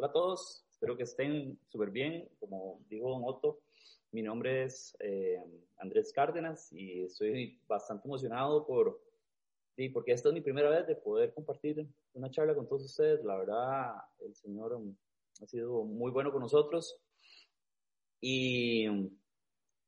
[0.00, 2.26] Hola a todos, espero que estén súper bien.
[2.38, 3.60] Como dijo Don Otto,
[4.12, 5.44] mi nombre es eh,
[5.76, 8.98] Andrés Cárdenas y estoy bastante emocionado por,
[9.76, 13.22] sí, porque esta es mi primera vez de poder compartir una charla con todos ustedes.
[13.26, 14.96] La verdad, el Señor um,
[15.42, 16.98] ha sido muy bueno con nosotros
[18.22, 18.86] y,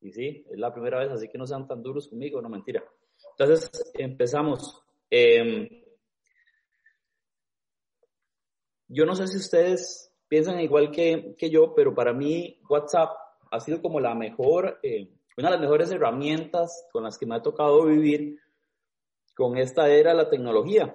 [0.02, 2.84] y sí, es la primera vez, así que no sean tan duros conmigo, no mentira.
[3.30, 4.78] Entonces, empezamos.
[5.10, 5.81] Eh,
[8.92, 13.10] yo no sé si ustedes piensan igual que, que yo, pero para mí WhatsApp
[13.50, 17.34] ha sido como la mejor, eh, una de las mejores herramientas con las que me
[17.34, 18.38] ha tocado vivir
[19.34, 20.94] con esta era de la tecnología.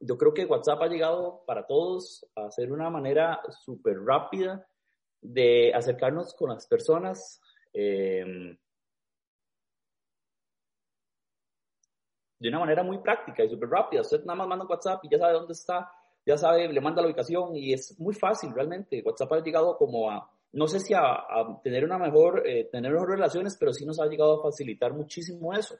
[0.00, 4.66] Yo creo que WhatsApp ha llegado para todos a ser una manera súper rápida
[5.20, 7.40] de acercarnos con las personas.
[7.72, 8.56] Eh,
[12.40, 14.00] de una manera muy práctica y súper rápida.
[14.00, 15.90] Usted nada más manda un WhatsApp y ya sabe dónde está
[16.28, 19.02] ya sabe, le manda la ubicación y es muy fácil realmente.
[19.02, 21.24] WhatsApp ha llegado como a, no sé si a,
[21.64, 25.54] tener una mejor, eh, tener mejores relaciones, pero sí nos ha llegado a facilitar muchísimo
[25.54, 25.76] eso.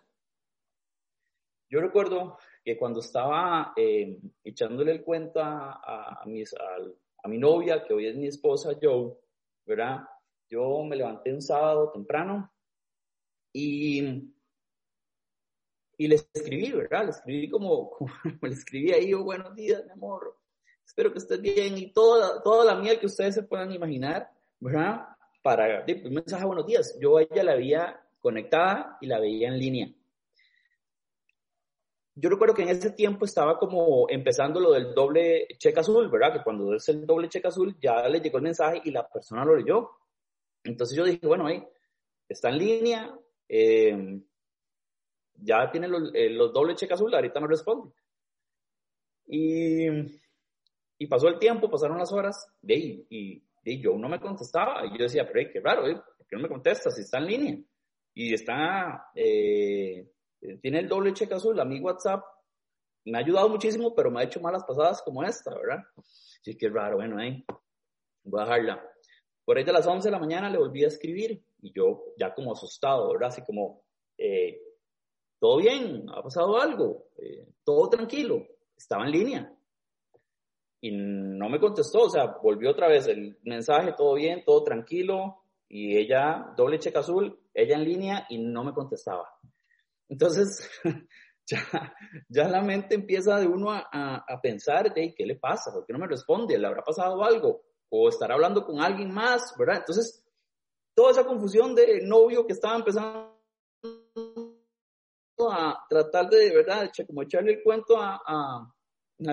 [1.68, 7.92] Yo recuerdo que cuando estaba eh, echándole el cuento a, a, a, mi novia, que
[7.92, 9.12] hoy es mi esposa Joe,
[9.66, 9.98] ¿verdad?
[10.48, 12.50] Yo me levanté un sábado temprano
[13.52, 14.32] y
[15.98, 17.04] y le escribí, ¿verdad?
[17.04, 18.10] Le escribí como, como
[18.42, 20.38] le escribí ahí, oh, buenos días, mi amor,
[20.86, 25.08] espero que estés bien y toda, toda la miel que ustedes se puedan imaginar, ¿verdad?
[25.42, 26.96] Para, un mensaje buenos días.
[27.00, 29.88] Yo a ella la veía conectada y la veía en línea.
[32.14, 36.32] Yo recuerdo que en ese tiempo estaba como empezando lo del doble cheque azul, ¿verdad?
[36.32, 39.44] Que cuando es el doble cheque azul ya le llegó el mensaje y la persona
[39.44, 39.90] lo leyó.
[40.64, 41.64] Entonces yo dije, bueno, ahí
[42.28, 44.20] está en línea, eh,
[45.40, 47.92] ya tiene los, eh, los dobles cheques azul, ahorita me responde.
[49.26, 49.86] Y,
[50.98, 53.42] y, pasó el tiempo, pasaron las horas, de, y,
[53.80, 54.86] yo no me contestaba.
[54.86, 55.94] Y yo decía, pero qué raro, ¿eh?
[55.94, 57.58] ¿por qué no me contesta si está en línea?
[58.14, 60.10] Y está, eh,
[60.62, 62.24] tiene el doble cheque azul, a mi WhatsApp
[63.08, 65.82] me ha ayudado muchísimo, pero me ha hecho malas pasadas como esta, ¿verdad?
[66.42, 67.44] Sí, qué raro, bueno, ahí,
[68.24, 68.84] voy a dejarla.
[69.44, 72.34] Por ahí de las 11 de la mañana le volví a escribir y yo ya
[72.34, 73.28] como asustado, ¿verdad?
[73.28, 73.82] Así como,
[74.18, 74.60] eh,
[75.38, 79.54] todo bien, ha pasado algo, eh, todo tranquilo, estaba en línea.
[80.80, 85.42] Y no me contestó, o sea, volvió otra vez el mensaje, todo bien, todo tranquilo,
[85.68, 89.28] y ella, doble cheque azul, ella en línea y no me contestaba.
[90.08, 90.68] Entonces,
[91.46, 93.84] ya, la mente empieza de uno a,
[94.26, 95.72] a, pensar, de ¿qué le pasa?
[95.72, 96.58] ¿Por qué no me responde?
[96.58, 97.62] ¿Le habrá pasado algo?
[97.90, 99.54] ¿O estará hablando con alguien más?
[99.58, 99.78] ¿Verdad?
[99.78, 100.24] Entonces,
[100.94, 103.37] toda esa confusión de novio que estaba empezando
[105.52, 108.74] a tratar de, de verdad, como echarle el cuento a, a,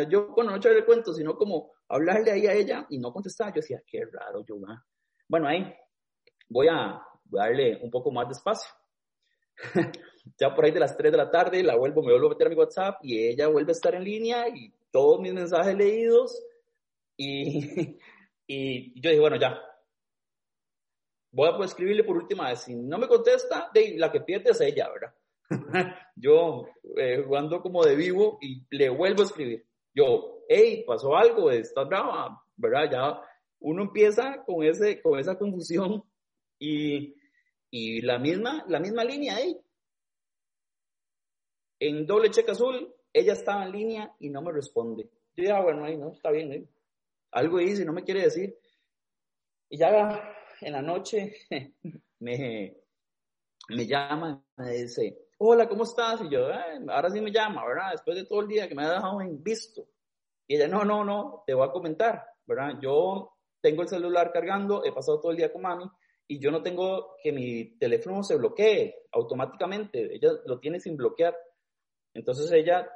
[0.10, 3.50] yo, bueno, no echarle el cuento, sino como hablarle ahí a ella y no contestar.
[3.50, 4.56] Yo decía, qué raro, yo,
[5.28, 5.74] bueno, ahí
[6.50, 8.70] voy a, darle un poco más de espacio.
[10.38, 12.48] ya por ahí de las 3 de la tarde la vuelvo, me vuelvo a meter
[12.48, 16.44] a mi WhatsApp y ella vuelve a estar en línea y todos mis mensajes leídos
[17.18, 17.98] y,
[18.48, 19.60] y yo dije, bueno, ya.
[21.32, 22.62] Voy a poder escribirle por última vez.
[22.62, 25.14] Si no me contesta, de, la que pierde es ella, ¿verdad?
[26.16, 26.67] yo
[26.97, 29.66] eh, jugando como de vivo y le vuelvo a escribir.
[29.94, 32.91] Yo, hey, pasó algo, estás brava, ¿verdad?
[32.91, 33.22] Ya
[33.59, 36.03] uno empieza con, ese, con esa confusión
[36.59, 37.16] y,
[37.72, 39.57] y la, misma, la misma línea ahí.
[41.79, 45.09] En doble cheque azul, ella estaba en línea y no me responde.
[45.35, 46.67] Yo ah, bueno, ahí no, está bien, ¿eh?
[47.31, 48.57] algo hice, no me quiere decir.
[49.69, 51.33] Y ya en la noche
[52.19, 52.77] me,
[53.69, 56.22] me llama, me dice, hola, ¿cómo estás?
[56.22, 56.47] Y yo,
[56.90, 57.91] ahora sí me llama, ¿verdad?
[57.91, 59.88] Después de todo el día que me ha dejado en visto.
[60.47, 62.79] Y ella, no, no, no, te voy a comentar, ¿verdad?
[62.81, 65.85] Yo tengo el celular cargando, he pasado todo el día con mami
[66.28, 71.35] y yo no tengo que mi teléfono se bloquee automáticamente, ella lo tiene sin bloquear.
[72.13, 72.90] Entonces ella,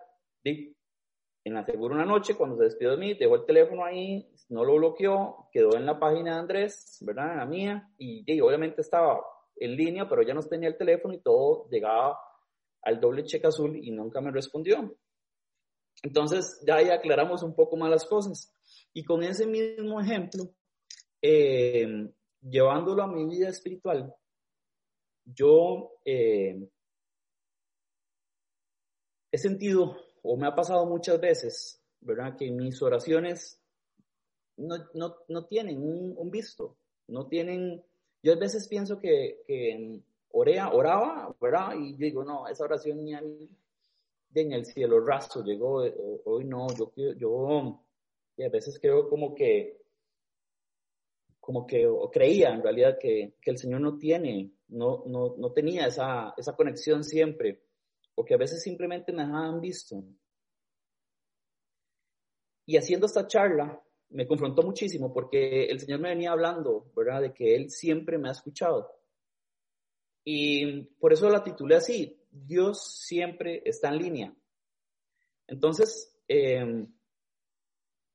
[0.43, 4.63] en la segura una noche, cuando se despidió de mí, dejó el teléfono ahí, no
[4.63, 7.35] lo bloqueó, quedó en la página de Andrés, ¿verdad?
[7.37, 9.21] La mía, y, y obviamente estaba
[9.57, 12.17] en línea, pero ya no tenía el teléfono y todo llegaba
[12.81, 14.97] al doble cheque azul y nunca me respondió.
[16.03, 18.53] Entonces ya ahí aclaramos un poco más las cosas.
[18.93, 20.53] Y con ese mismo ejemplo,
[21.21, 22.09] eh,
[22.41, 24.13] llevándolo a mi vida espiritual,
[25.25, 26.69] yo eh,
[29.31, 32.35] he sentido o me ha pasado muchas veces, ¿verdad?
[32.37, 33.61] Que mis oraciones
[34.57, 36.77] no, no, no tienen un, un, visto,
[37.07, 37.83] no tienen,
[38.21, 41.73] yo a veces pienso que, que orea, oraba, ¿verdad?
[41.79, 45.93] Y digo, no, esa oración ni en el cielo raso llegó, eh,
[46.25, 47.81] hoy no, yo, yo
[48.37, 49.77] a veces creo como que
[51.39, 55.87] como que creía en realidad que, que, el Señor no tiene, no, no, no tenía
[55.87, 57.63] esa, esa conexión siempre,
[58.13, 60.03] o que a veces simplemente me dejaban visto.
[62.67, 67.21] Y haciendo esta charla, me confrontó muchísimo porque el Señor me venía hablando, ¿verdad?
[67.21, 68.98] De que Él siempre me ha escuchado.
[70.23, 74.35] Y por eso la titulé así, Dios siempre está en línea.
[75.47, 76.87] Entonces, em,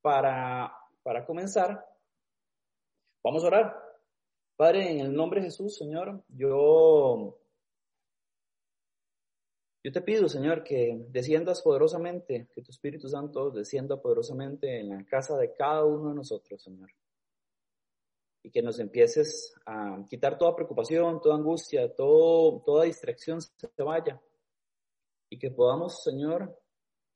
[0.00, 0.72] para,
[1.02, 1.84] para comenzar,
[3.22, 3.84] vamos a orar.
[4.56, 7.40] Padre, en el nombre de Jesús, Señor, yo
[9.84, 15.04] yo te pido, Señor, que desciendas poderosamente, que tu Espíritu Santo descienda poderosamente en la
[15.04, 16.88] casa de cada uno de nosotros, Señor.
[18.44, 24.22] Y que nos empieces a quitar toda preocupación, toda angustia, todo, toda distracción se vaya.
[25.28, 26.56] Y que podamos, Señor,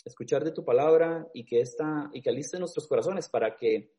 [0.04, 3.92] escuchar de tu palabra y que esta, y que aliste nuestros corazones para que,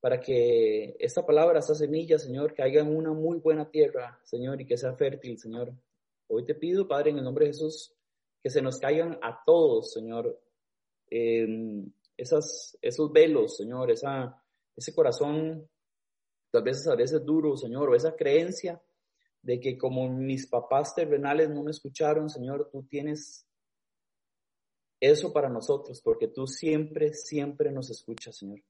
[0.00, 4.66] para que esta palabra, esta semilla, Señor, caiga en una muy buena tierra, Señor, y
[4.66, 5.74] que sea fértil, Señor,
[6.32, 7.92] Hoy te pido, Padre, en el nombre de Jesús,
[8.40, 10.40] que se nos caigan a todos, Señor,
[12.16, 14.40] esas, esos velos, Señor, esa,
[14.76, 15.68] ese corazón,
[16.50, 18.80] tal vez a veces duro, Señor, o esa creencia
[19.42, 23.46] de que como mis papás terrenales no me escucharon, Señor, tú tienes
[25.00, 28.60] eso para nosotros, porque tú siempre, siempre nos escuchas, Señor.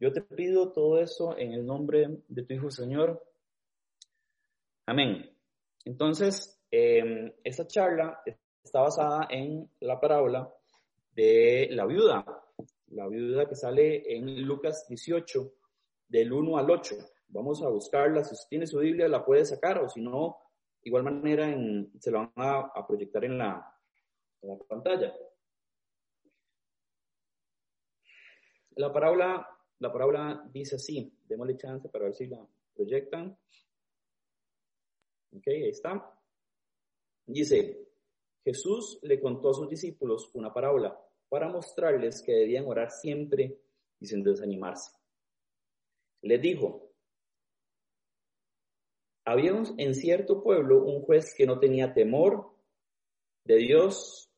[0.00, 3.22] Yo te pido todo eso en el nombre de tu Hijo, Señor.
[4.86, 5.30] Amén.
[5.84, 8.22] Entonces, eh, esta charla
[8.64, 10.52] está basada en la parábola
[11.14, 12.24] de la viuda,
[12.88, 15.52] la viuda que sale en Lucas 18,
[16.12, 16.94] del 1 al 8.
[17.28, 20.36] Vamos a buscarla, si tiene su Biblia la puede sacar o si no,
[20.82, 21.46] igual manera
[21.98, 23.74] se la van a, proyectar en la,
[24.42, 25.16] en la pantalla.
[28.76, 29.48] La parábola,
[29.78, 33.34] la parábola dice así, démosle chance para ver si la proyectan.
[35.34, 36.14] Ok, ahí está.
[37.24, 37.88] Dice,
[38.44, 40.98] Jesús le contó a sus discípulos una parábola
[41.30, 43.58] para mostrarles que debían orar siempre
[43.98, 45.01] y sin desanimarse.
[46.22, 46.90] Les dijo,
[49.24, 52.52] había en cierto pueblo un juez que no tenía temor
[53.44, 54.30] de Dios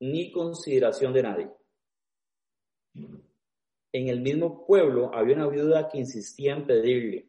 [0.00, 1.50] ni consideración de nadie.
[3.92, 7.28] En el mismo pueblo había una viuda que insistía en pedirle,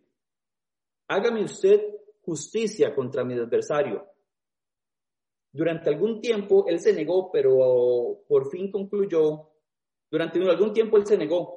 [1.07, 1.81] hágame usted
[2.21, 4.05] justicia contra mi adversario
[5.57, 9.49] durante algún tiempo él se negó, pero por fin concluyó,
[10.09, 11.56] durante algún tiempo él se negó,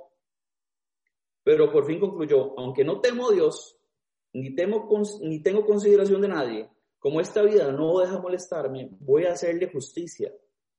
[1.42, 3.76] pero por fin concluyó, aunque no temo a Dios,
[4.32, 4.87] ni, tengo
[5.66, 10.32] consideración de nadie, como esta vida no deja molestarme, voy a hacerle justicia,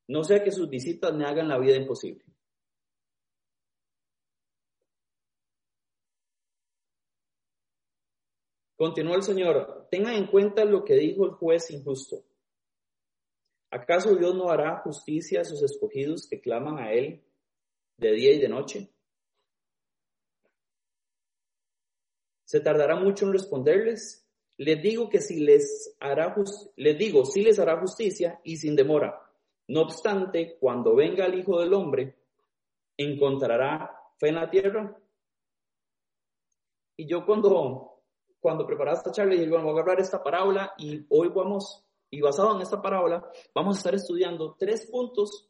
[0.07, 2.23] no sea que sus visitas me hagan la vida imposible.
[8.75, 12.23] Continuó el Señor, tengan en cuenta lo que dijo el juez injusto.
[13.69, 17.23] ¿Acaso Dios no hará justicia a sus escogidos que claman a Él
[17.97, 18.91] de día y de noche?
[22.51, 24.27] ¿Se tardará mucho en responderles?
[24.57, 26.35] Les digo que si les hará
[26.75, 29.21] les digo, si les hará justicia y sin demora.
[29.69, 32.13] No obstante, cuando venga el Hijo del Hombre,
[32.97, 35.01] ¿encontrará fe en la tierra?
[36.97, 38.03] Y yo cuando,
[38.41, 42.19] cuando preparaba esta charla, dije, bueno, voy a hablar esta parábola y hoy vamos y
[42.19, 45.49] basado en esta parábola, vamos a estar estudiando tres puntos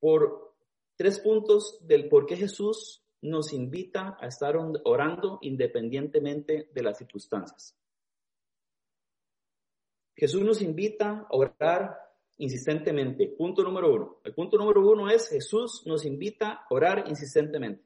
[0.00, 0.54] por
[0.96, 7.76] tres puntos del por qué Jesús nos invita a estar orando independientemente de las circunstancias.
[10.14, 11.96] Jesús nos invita a orar
[12.38, 13.34] insistentemente.
[13.36, 14.20] Punto número uno.
[14.24, 17.84] El punto número uno es Jesús nos invita a orar insistentemente.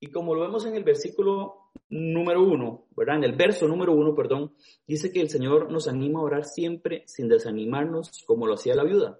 [0.00, 3.16] Y como lo vemos en el versículo número uno, ¿verdad?
[3.16, 4.54] En el verso número uno, perdón,
[4.86, 8.84] dice que el Señor nos anima a orar siempre sin desanimarnos como lo hacía la
[8.84, 9.18] viuda,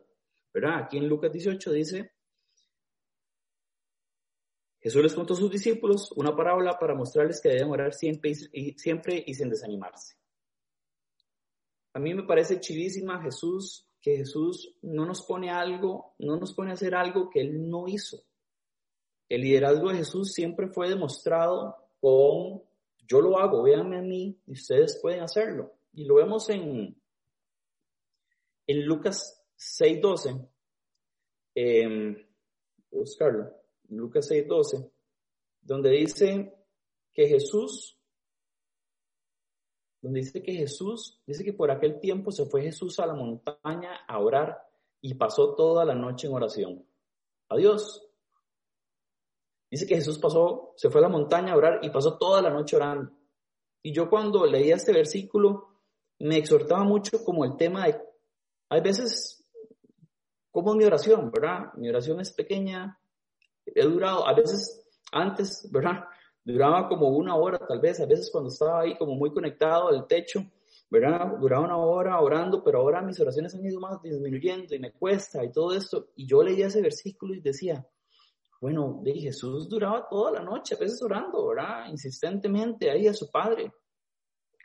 [0.52, 0.82] ¿verdad?
[0.84, 2.12] Aquí en Lucas 18 dice,
[4.80, 9.34] Jesús les contó a sus discípulos una parábola para mostrarles que deben orar siempre y,
[9.34, 10.16] sin desanimarse.
[11.94, 16.70] A mí me parece chidísima Jesús, que Jesús no nos pone algo, no nos pone
[16.70, 18.22] a hacer algo que Él no hizo.
[19.28, 22.62] El liderazgo de Jesús siempre fue demostrado con
[23.08, 25.72] yo lo hago, véanme a mí y ustedes pueden hacerlo.
[25.94, 26.94] Y lo vemos en,
[28.66, 30.48] en Lucas 6.12.
[31.54, 32.28] Eh,
[32.90, 33.57] buscarlo.
[33.88, 34.90] Lucas 6.12.
[35.60, 36.54] Donde dice
[37.12, 37.98] que Jesús,
[40.00, 44.04] donde dice que Jesús, dice que por aquel tiempo se fue Jesús a la montaña
[44.06, 44.56] a orar
[45.00, 46.86] y pasó toda la noche en oración.
[47.48, 48.04] Adiós.
[49.70, 52.50] Dice que Jesús pasó, se fue a la montaña a orar y pasó toda la
[52.50, 53.12] noche orando.
[53.82, 55.68] Y yo cuando leía este versículo
[56.18, 58.00] me exhortaba mucho como el tema de,
[58.70, 59.44] hay veces,
[60.50, 61.72] como mi oración, ¿verdad?
[61.74, 62.97] Mi oración es pequeña,
[63.74, 66.04] he durado, a veces antes, ¿verdad?
[66.44, 70.06] Duraba como una hora tal vez, a veces cuando estaba ahí como muy conectado al
[70.06, 70.40] techo,
[70.90, 71.36] ¿verdad?
[71.38, 75.44] Duraba una hora orando, pero ahora mis oraciones han ido más disminuyendo y me cuesta
[75.44, 76.08] y todo esto.
[76.16, 77.86] Y yo leía ese versículo y decía,
[78.60, 81.86] bueno, de Jesús duraba toda la noche, a veces orando, ¿verdad?
[81.90, 83.72] Insistentemente ahí a su Padre.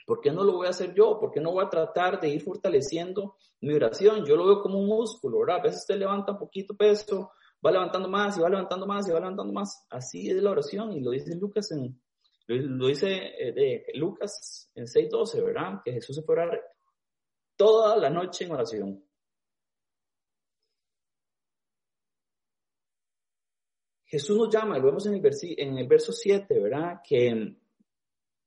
[0.05, 1.19] ¿Por qué no lo voy a hacer yo?
[1.19, 4.25] ¿Por qué no voy a tratar de ir fortaleciendo mi oración?
[4.25, 5.57] Yo lo veo como un músculo, ¿verdad?
[5.59, 7.31] A veces usted levanta un poquito peso,
[7.65, 9.85] va levantando más y va levantando más y va levantando más.
[9.89, 11.99] Así es la oración y lo dice Lucas en,
[12.47, 15.81] lo dice eh, de Lucas en 6.12, ¿verdad?
[15.83, 16.61] Que Jesús se fue orar
[17.55, 19.03] toda la noche en oración.
[24.05, 27.01] Jesús nos llama, lo vemos en el, en el verso 7, ¿verdad?
[27.03, 27.57] Que,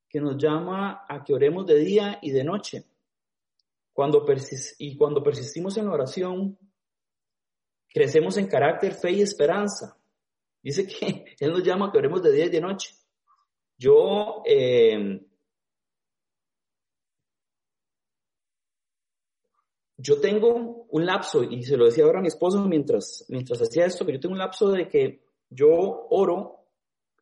[0.08, 2.84] que nos llama a que oremos de día y de noche.
[3.92, 4.24] Cuando
[4.78, 6.56] y cuando persistimos en la oración,
[7.96, 9.96] crecemos en carácter, fe y esperanza.
[10.62, 12.94] Dice que Él nos llama que oremos de día y de noche.
[13.78, 15.26] Yo, eh,
[19.96, 23.86] yo tengo un lapso, y se lo decía ahora a mi esposo mientras, mientras hacía
[23.86, 26.66] esto, que yo tengo un lapso de que yo oro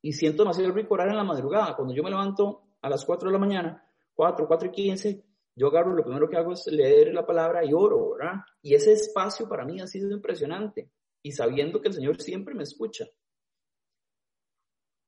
[0.02, 1.76] y siento demasiado rico orar en la madrugada.
[1.76, 5.24] Cuando yo me levanto a las 4 de la mañana, 4, 4 y 15,
[5.56, 8.40] yo agarro, lo primero que hago es leer la palabra y oro, ¿verdad?
[8.60, 10.90] Y ese espacio para mí ha sido impresionante.
[11.22, 13.06] Y sabiendo que el Señor siempre me escucha.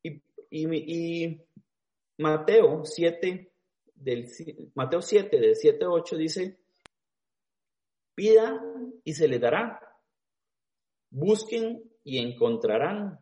[0.03, 1.41] Y, y, y
[2.19, 3.53] Mateo 7,
[3.95, 4.29] del,
[4.75, 6.59] Mateo 7, de 7 a 8 dice,
[8.15, 8.63] pida
[9.03, 9.81] y se le dará.
[11.11, 13.21] Busquen y encontrarán.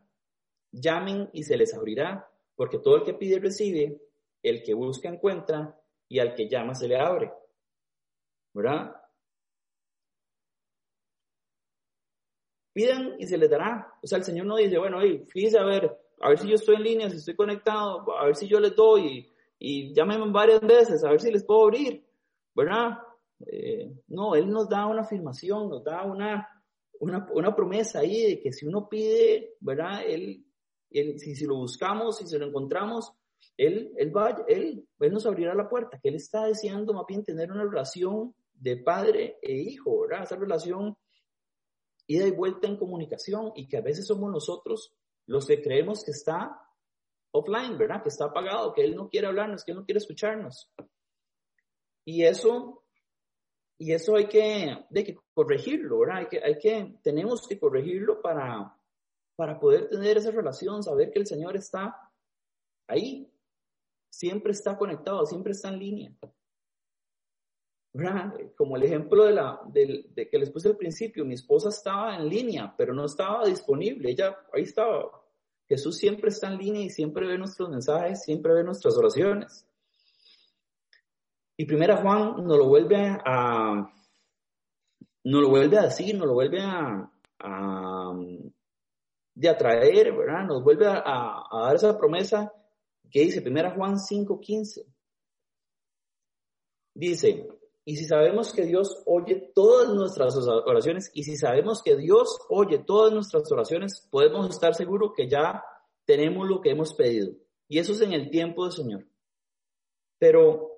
[0.71, 4.01] Llamen y se les abrirá, porque todo el que pide recibe,
[4.43, 7.31] el que busca encuentra, y al que llama se le abre.
[8.53, 8.95] ¿Verdad?
[12.73, 13.93] Pidan y se les dará.
[14.01, 16.55] O sea, el Señor no dice, bueno, hey, fíjese a ver, a ver si yo
[16.55, 20.31] estoy en línea, si estoy conectado, a ver si yo les doy y, y llámenme
[20.31, 22.05] varias veces, a ver si les puedo abrir.
[22.53, 22.97] ¿Verdad?
[23.47, 26.47] Eh, no, Él nos da una afirmación, nos da una,
[26.99, 30.03] una, promesa ahí de que si uno pide, ¿verdad?
[30.05, 30.45] Él,
[30.89, 33.13] si, si lo buscamos, si se lo encontramos,
[33.57, 37.23] él, él, va, él, él nos abrirá la puerta, que Él está deseando más bien
[37.23, 40.23] tener una relación de padre e hijo, ¿verdad?
[40.23, 40.97] Esa relación
[42.07, 44.93] ida y vuelta en comunicación y que a veces somos nosotros
[45.25, 46.61] los que creemos que está
[47.31, 48.03] offline, ¿verdad?
[48.03, 50.71] Que está apagado, que Él no quiere hablarnos, que Él no quiere escucharnos.
[52.05, 52.85] Y eso
[53.77, 56.17] y eso hay que, de que corregirlo, ¿verdad?
[56.17, 58.73] Hay que, hay que, tenemos que corregirlo para,
[59.35, 62.11] para poder tener esa relación, saber que el Señor está
[62.87, 63.29] ahí,
[64.15, 66.11] siempre está conectado, siempre está en línea.
[67.93, 68.33] ¿verdad?
[68.57, 72.15] Como el ejemplo de, la, de, de que les puse al principio, mi esposa estaba
[72.17, 75.23] en línea, pero no estaba disponible, ella ahí estaba.
[75.67, 79.65] Jesús siempre está en línea y siempre ve nuestros mensajes, siempre ve nuestras oraciones.
[81.57, 83.89] Y primera Juan nos lo vuelve a,
[85.23, 87.09] nos lo vuelve a decir, nos lo vuelve a,
[89.35, 90.45] de atraer, ¿verdad?
[90.45, 92.51] Nos vuelve a, dar esa promesa
[93.09, 94.85] que dice primera Juan 5:15.
[96.93, 97.47] Dice,
[97.83, 102.79] y si sabemos que Dios oye todas nuestras oraciones, y si sabemos que Dios oye
[102.79, 105.63] todas nuestras oraciones, podemos estar seguros que ya
[106.05, 107.33] tenemos lo que hemos pedido.
[107.67, 109.07] Y eso es en el tiempo del Señor.
[110.17, 110.71] Pero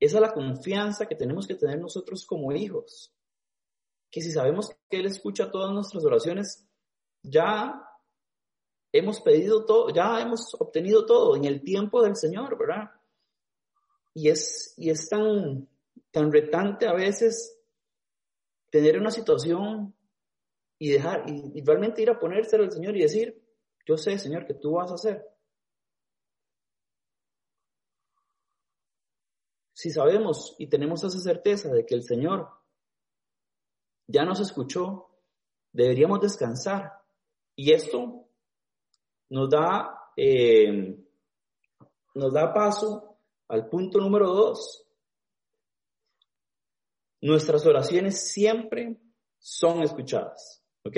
[0.00, 3.12] esa es la confianza que tenemos que tener nosotros como hijos.
[4.10, 6.66] Que si sabemos que Él escucha todas nuestras oraciones,
[7.22, 7.82] ya
[8.94, 12.92] hemos pedido todo, ya hemos obtenido todo en el tiempo del Señor, ¿verdad?
[14.14, 15.68] Y es, y es tan,
[16.12, 17.60] tan retante a veces
[18.70, 19.92] tener una situación
[20.78, 23.42] y dejar, y, realmente ir a ponérselo al Señor y decir,
[23.84, 25.26] yo sé, Señor, que tú vas a hacer.
[29.72, 32.48] Si sabemos y tenemos esa certeza de que el Señor
[34.06, 35.08] ya nos escuchó,
[35.72, 36.92] deberíamos descansar.
[37.56, 38.23] Y esto
[39.34, 40.96] nos da, eh,
[42.14, 44.86] nos da paso al punto número dos.
[47.20, 48.96] Nuestras oraciones siempre
[49.38, 50.62] son escuchadas.
[50.84, 50.96] ¿Ok?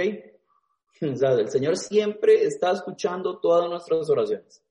[1.00, 4.62] El Señor siempre está escuchando todas nuestras oraciones.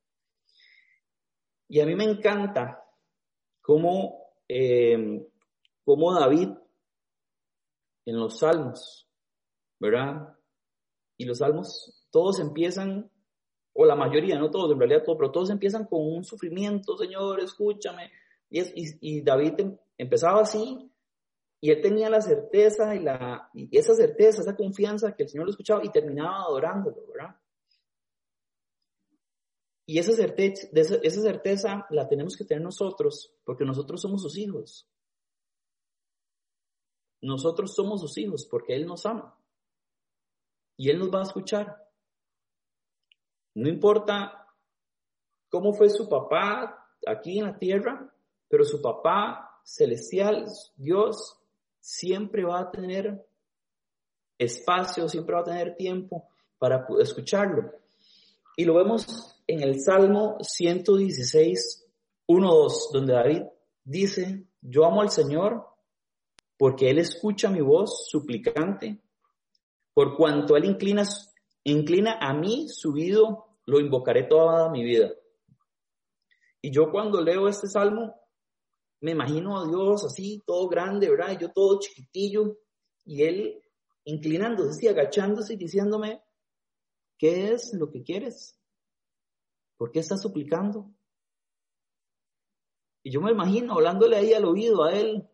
[1.67, 2.83] Y a mí me encanta
[3.61, 5.27] como, eh,
[5.83, 6.49] como David
[8.05, 9.09] en los salmos,
[9.79, 10.37] ¿verdad?
[11.17, 13.11] Y los salmos, todos empiezan,
[13.77, 17.41] o la mayoría, no todos, en realidad todos, pero todos empiezan con un sufrimiento, Señor,
[17.41, 18.09] escúchame.
[18.49, 20.89] Y, David em, empezaba así,
[21.59, 25.83] y él tenía la certeza y esa certeza, esa confianza que el Señor lo escuchaba
[25.83, 27.35] y terminaba adorándolo, ¿verdad?
[29.85, 34.89] Y esa certeza, esa certeza la tenemos que tener nosotros, porque nosotros somos sus hijos.
[37.21, 39.37] Nosotros somos sus hijos porque Él nos ama.
[40.77, 41.84] Y Él nos va a escuchar.
[43.55, 44.47] No importa
[45.49, 48.13] cómo fue su papá aquí en la tierra,
[48.47, 50.45] pero su papá celestial,
[50.75, 51.37] Dios,
[51.79, 53.25] siempre va a tener
[54.37, 57.71] espacio, siempre va a tener tiempo para escucharlo.
[58.57, 61.85] Y lo vemos en el Salmo 116,
[62.27, 63.43] 1, 2, donde David
[63.83, 65.65] dice, yo amo al Señor
[66.57, 69.01] porque Él escucha mi voz suplicante,
[69.93, 71.03] por cuanto Él inclina,
[71.63, 75.11] inclina a mí subido, lo invocaré toda mi vida.
[76.61, 78.15] Y yo cuando leo este salmo,
[79.01, 81.37] me imagino a Dios así, todo grande, ¿verdad?
[81.39, 82.57] yo todo chiquitillo,
[83.03, 83.61] y Él
[84.05, 86.23] inclinándose, agachándose y diciéndome,
[87.17, 88.59] ¿qué es lo que quieres?
[89.77, 90.91] ¿Por qué estás suplicando?
[93.03, 95.29] Y yo me imagino hablándole ahí al oído a Él,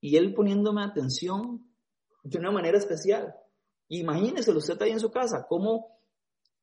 [0.00, 1.68] y él poniéndome atención
[2.22, 3.34] de una manera especial.
[3.88, 5.98] Imagínese usted ahí en su casa, cómo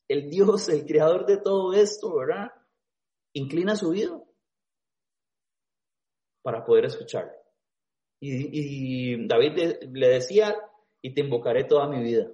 [0.08, 2.52] el Dios, el creador de todo esto, ¿verdad?
[3.34, 4.28] Inclina su oído
[6.42, 7.34] para poder escucharlo.
[8.20, 10.56] Y, David le decía,
[11.02, 12.32] y te invocaré toda mi vida.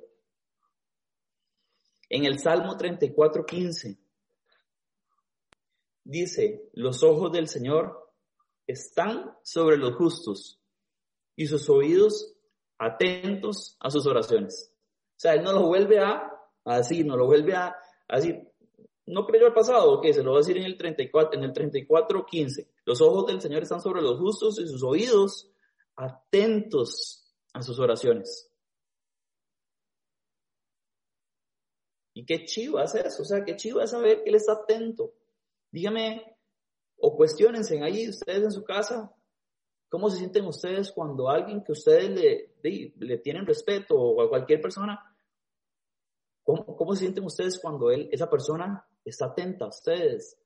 [2.10, 3.98] En el Salmo 34, 15,
[6.04, 8.14] dice, los ojos del Señor
[8.68, 10.60] están sobre los justos
[11.36, 12.36] y sus oídos
[12.78, 14.72] atentos a sus oraciones.
[15.18, 16.38] O sea, él no lo vuelve a,
[16.78, 17.76] decir, no lo vuelve a,
[18.14, 18.48] decir,
[19.06, 21.54] no creyó al pasado, ok, se lo va a decir en el 34, en el
[21.54, 22.70] 34, 15.
[22.86, 25.52] Los ojos del Señor están sobre los justos y sus oídos
[25.96, 28.52] atentos a sus oraciones.
[32.13, 35.13] Y qué chivo es eso, o sea, qué chivo es saber que Él está atento.
[35.72, 36.38] Dígame,
[36.98, 39.13] o cuestionense ahí ustedes en su casa,
[39.89, 44.62] ¿Cómo se sienten ustedes cuando alguien que ustedes le, le, tienen respeto o a cualquier
[44.62, 45.09] persona,
[46.89, 50.38] ¿cómo, sienten ustedes cuando él, esa persona está atenta a ustedes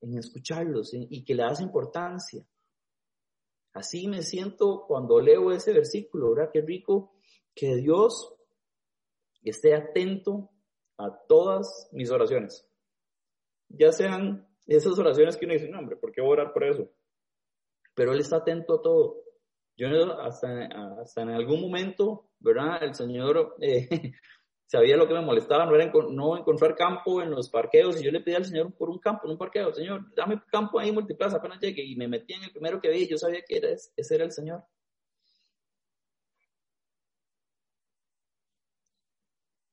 [0.00, 2.44] en escucharlos y que le das importancia?
[3.72, 6.50] Así me siento cuando leo ese versículo, ¿verdad?
[6.52, 7.14] Qué rico
[7.54, 8.34] que Dios
[9.42, 10.50] esté atento
[10.98, 12.66] a todas mis oraciones.
[13.68, 16.90] Ya sean esas oraciones que uno dice, no, hombre, ¿por qué orar por eso?
[17.94, 19.16] pero Él está atento a todo.
[19.76, 19.88] Yo
[20.20, 20.66] hasta,
[21.00, 22.82] hasta en algún momento, ¿verdad?
[22.82, 23.88] El Señor eh,
[24.72, 28.10] sabía lo que me molestaba, no era no encontrar campo en los parqueos, y yo
[28.10, 31.36] le pedí al Señor por un campo, en un parqueo, Señor, dame campo ahí multiplaza
[31.36, 34.14] apenas llegue, y me metí en el primero que vi, yo sabía que era, ese
[34.14, 34.64] era el Señor.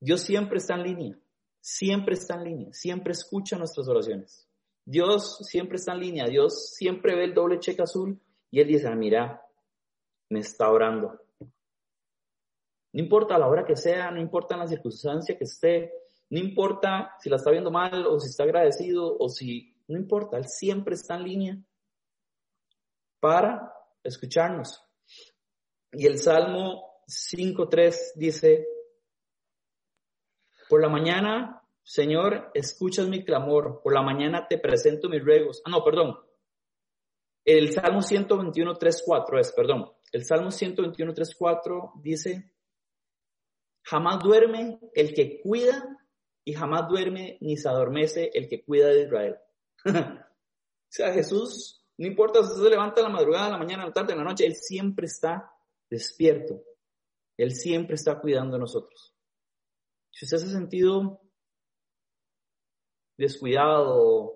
[0.02, 1.20] Dios siempre está en línea,
[1.62, 4.50] siempre está en línea, siempre escucha nuestras oraciones.
[4.84, 8.20] Dios siempre está en línea, Dios siempre ve el doble cheque azul
[8.52, 9.42] y Él dice, ah, mira,
[10.28, 11.22] me está orando.
[12.94, 15.92] No importa la hora que sea, no importa la circunstancia que esté,
[16.30, 20.38] no importa si la está viendo mal o si está agradecido o si, no importa,
[20.38, 21.58] Él siempre está en línea
[23.20, 23.74] para
[24.04, 24.84] escucharnos.
[25.92, 28.68] Y el Salmo 5.3 dice,
[30.68, 35.60] por la mañana Señor, escuchas mi clamor, por la mañana te presento mis ruegos.
[35.66, 36.20] Ah, no, perdón.
[37.44, 39.92] El Salmo 121, 3, 4 es, perdón.
[40.12, 42.54] El Salmo 121, 3, 4 dice,
[43.84, 45.98] jamás duerme el que cuida
[46.44, 49.38] y jamás duerme ni se adormece el que cuida de Israel.
[49.86, 49.92] o
[50.90, 53.94] sea, Jesús, no importa si se levanta a la madrugada, a la mañana, a la
[53.94, 55.52] tarde, a la noche, Él siempre está
[55.90, 56.64] despierto.
[57.38, 59.16] Él siempre está cuidando de nosotros.
[60.12, 61.22] Si usted se ha sentido
[63.18, 64.34] descuidado,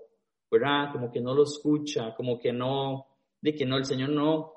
[0.52, 0.92] ¿verdad?
[0.92, 3.08] Como que no lo escucha, como que no,
[3.42, 4.54] de que no, el Señor no,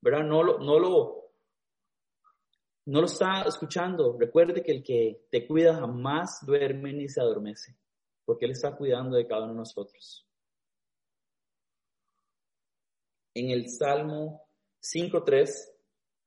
[0.00, 0.24] ¿verdad?
[0.24, 1.23] No lo, no lo,
[2.86, 4.16] no lo está escuchando.
[4.18, 7.76] Recuerde que el que te cuida jamás duerme ni se adormece,
[8.24, 10.26] porque Él está cuidando de cada uno de nosotros.
[13.34, 14.48] En el Salmo
[14.80, 15.50] 5.3,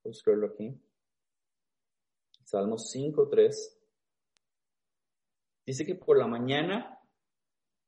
[0.03, 0.79] buscarlo aquí.
[2.43, 3.77] Salmo 5.3
[5.67, 6.97] Dice que por la mañana,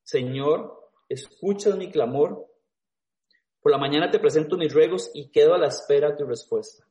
[0.03, 2.45] Señor, escuchas mi clamor.
[3.61, 6.88] Por la mañana te presento mis ruegos y quedo a la espera de tu respuesta.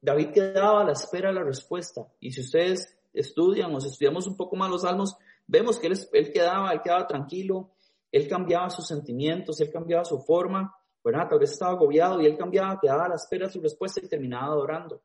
[0.00, 2.06] David quedaba a la espera de la respuesta.
[2.20, 6.32] Y si ustedes estudian o estudiamos un poco más los salmos, vemos que él, él,
[6.32, 7.72] quedaba, él quedaba tranquilo,
[8.12, 11.28] él cambiaba sus sentimientos, él cambiaba su forma, ¿verdad?
[11.28, 14.08] Tal vez estaba agobiado y él cambiaba, quedaba a la espera de su respuesta y
[14.08, 15.02] terminaba adorando.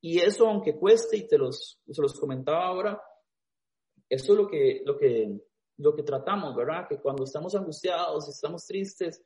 [0.00, 3.02] Y eso, aunque cueste, y te los, se los comentaba ahora,
[4.08, 5.40] eso es lo que, lo que,
[5.76, 6.86] lo que tratamos, ¿verdad?
[6.88, 9.22] Que cuando estamos angustiados, estamos tristes,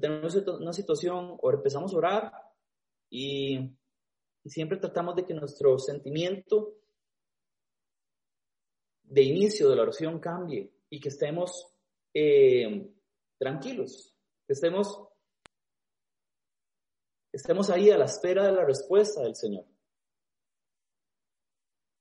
[0.00, 2.32] tenemos una situación o empezamos a orar
[3.10, 3.74] y,
[4.44, 6.74] siempre tratamos de que nuestro sentimiento
[9.02, 11.70] de inicio de la oración cambie y que estemos
[12.14, 12.90] eh,
[13.38, 14.16] tranquilos,
[14.46, 15.06] que estemos,
[17.30, 19.66] estemos ahí a la espera de la respuesta del Señor.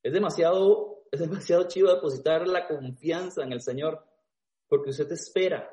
[0.02, 4.06] Es demasiado, es demasiado chivo depositar la confianza en el Señor,
[4.70, 5.70] porque usted espera,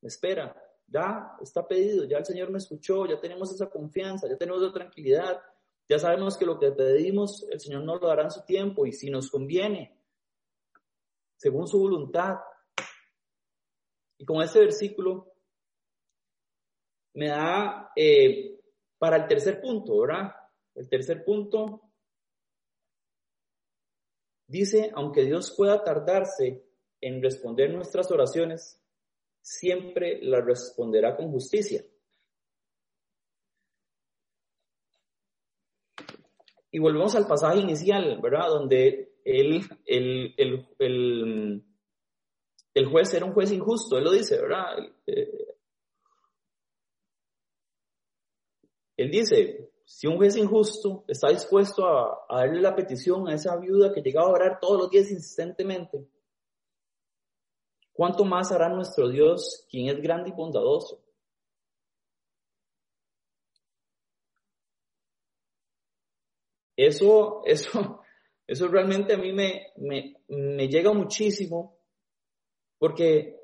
[0.00, 4.60] espera, ya está pedido, ya el Señor me escuchó, ya tenemos esa confianza, ya tenemos
[4.60, 5.40] la tranquilidad,
[5.88, 8.92] ya sabemos que lo que pedimos el Señor nos lo dará en su tiempo y
[8.92, 9.96] si nos conviene,
[11.36, 12.36] según su voluntad.
[14.18, 15.32] Y con este versículo
[17.14, 18.60] me da eh,
[18.98, 20.30] para el tercer punto, ¿verdad?
[20.74, 21.90] El tercer punto
[24.50, 26.64] Dice, aunque Dios pueda tardarse
[27.00, 28.79] en responder nuestras oraciones,
[29.40, 31.84] siempre las responderá con justicia.
[36.72, 38.48] Y volvemos al pasaje inicial, ¿verdad?
[38.48, 41.64] Donde el, el, el,
[42.74, 44.78] el, juez era un juez injusto, él lo dice, ¿verdad?
[45.06, 45.56] Eh,
[48.96, 53.92] él dice, si un juez injusto está dispuesto a, darle la petición a esa viuda
[53.92, 56.06] que llegaba a orar todos los días insistentemente,
[57.92, 61.02] ¿cuánto más hará nuestro Dios, quien es grande y bondadoso?
[66.76, 68.00] Eso, eso,
[68.46, 71.78] eso realmente a mí me, me, llega muchísimo,
[72.78, 73.38] porque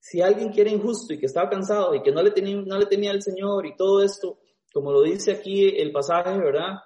[0.00, 2.86] si alguien quiere injusto y que estaba cansado y que no le tenía, no le
[2.86, 4.38] temía al Señor y todo esto,
[4.72, 6.78] como lo dice aquí el pasaje, ¿verdad?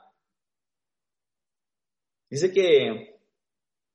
[2.29, 3.10] Dice que,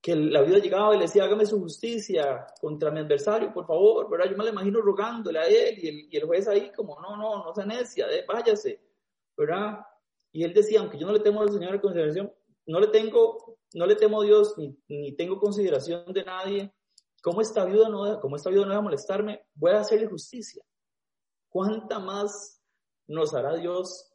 [0.00, 4.08] que la vida llegaba y le decía, hágame su justicia contra mi adversario, por favor,
[4.08, 4.30] ¿verdad?
[4.30, 7.16] Yo me lo imagino rogándole a él y el, y el juez ahí como, no,
[7.16, 8.80] no, no sea necia, váyase,
[9.36, 9.80] ¿verdad?
[10.30, 12.32] Y él decía, aunque yo no le temo al Señor de consideración,
[12.66, 16.72] no le tengo, no le temo a Dios ni, ni tengo consideración de nadie,
[17.22, 19.46] ¿cómo esta viuda no, cómo esta viuda no va a molestarme?
[19.54, 20.62] Voy a hacerle justicia.
[21.48, 22.56] ¿Cuánta más
[23.08, 24.12] nos hará Dios,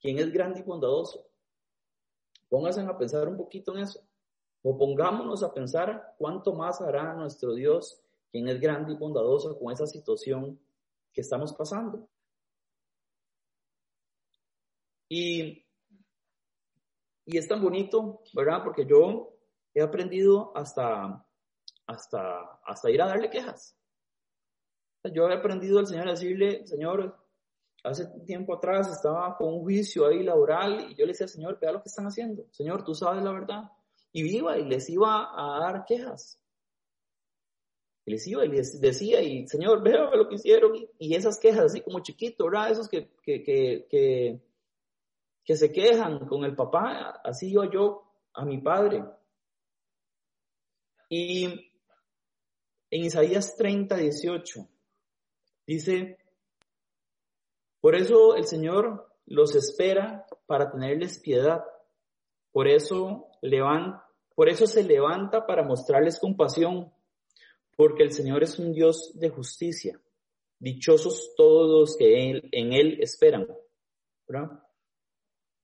[0.00, 1.26] quien es grande y bondadoso.
[2.48, 4.00] Pónganse a pensar un poquito en eso.
[4.66, 8.00] O pongámonos a pensar cuánto más hará nuestro Dios,
[8.32, 10.58] quien es grande y bondadoso, con esa situación
[11.12, 12.08] que estamos pasando.
[15.06, 15.66] Y,
[17.26, 18.64] y es tan bonito, ¿verdad?
[18.64, 19.36] Porque yo
[19.74, 21.26] he aprendido hasta,
[21.86, 23.76] hasta, hasta ir a darle quejas.
[25.12, 27.14] Yo he aprendido al Señor a decirle, Señor,
[27.82, 31.72] hace tiempo atrás estaba con un juicio ahí laboral y yo le decía, Señor, vea
[31.72, 32.46] lo que están haciendo.
[32.50, 33.70] Señor, tú sabes la verdad.
[34.16, 36.40] Y viva y les iba a dar quejas.
[38.06, 40.72] Y les iba y les decía, y Señor, vea lo que hicieron.
[40.98, 42.70] Y esas quejas, así como chiquito, ¿verdad?
[42.70, 44.40] Esos que, que, que,
[45.44, 49.04] que, se quejan con el papá, así iba yo a mi padre.
[51.08, 51.44] Y
[52.90, 54.68] en Isaías 30, 18,
[55.66, 56.18] dice,
[57.80, 61.64] por eso el Señor los espera para tenerles piedad.
[62.52, 63.26] Por eso,
[64.34, 66.92] por eso se levanta para mostrarles compasión,
[67.76, 70.00] porque el Señor es un Dios de justicia.
[70.58, 73.46] Dichosos todos los que en Él esperan.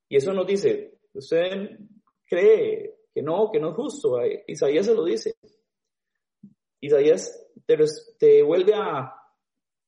[0.09, 1.79] Y eso nos dice, usted
[2.27, 4.19] cree que no, que no es justo.
[4.47, 5.35] Isaías se lo dice.
[6.81, 7.47] Isaías
[8.19, 9.15] te, vuelve a,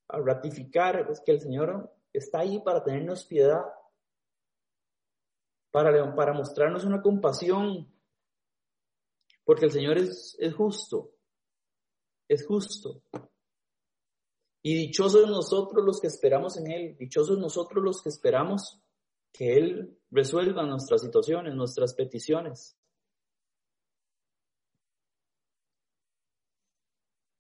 [0.09, 3.63] a ratificar pues, que el Señor está ahí para tenernos piedad,
[5.71, 7.91] para, para mostrarnos una compasión,
[9.45, 11.15] porque el Señor es, justo,
[12.29, 13.03] es justo.
[14.63, 18.81] Y dichosos nosotros los que esperamos en Él, dichosos nosotros los que esperamos
[19.33, 22.77] que Él resuelva nuestras situaciones, nuestras peticiones.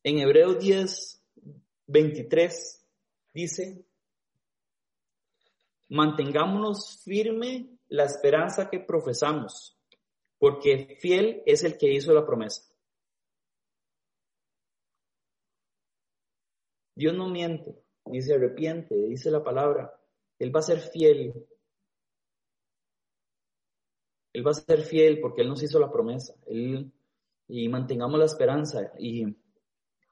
[0.02, 1.24] En Hebreos 10,
[1.86, 2.88] 23
[3.32, 3.86] dice,
[5.90, 9.78] mantengámonos firme la esperanza que profesamos,
[10.42, 12.68] porque fiel es el que hizo la promesa.
[16.96, 19.96] Dios no miente, ni se arrepiente, dice la palabra.
[20.40, 21.46] Él va a ser fiel.
[24.32, 26.34] Él va a ser fiel porque Él nos hizo la promesa.
[26.48, 26.90] Él,
[27.46, 28.92] y mantengamos la esperanza.
[28.98, 29.36] Y no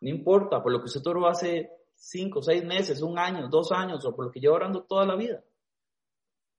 [0.08, 4.14] importa, por lo que usted oró hace cinco, seis meses, un año, dos años, o
[4.14, 5.42] por lo que lleva orando toda la vida.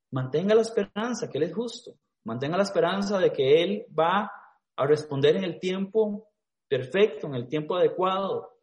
[0.10, 1.95] Mantenga la esperanza, que Él es justo.
[2.23, 4.31] Mantenga la esperanza de que Él va
[4.75, 6.29] a responder en el tiempo
[6.67, 8.57] perfecto, en el tiempo adecuado.